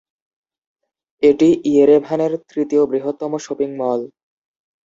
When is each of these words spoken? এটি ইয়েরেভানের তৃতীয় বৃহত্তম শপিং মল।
এটি 1.23 1.49
ইয়েরেভানের 1.65 2.31
তৃতীয় 2.49 2.83
বৃহত্তম 2.85 3.31
শপিং 3.37 3.69
মল। 3.77 4.01